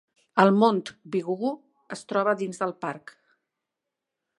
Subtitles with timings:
[0.43, 0.79] El Mont
[1.17, 1.53] Bigugu
[1.97, 3.19] es troba dins del parc.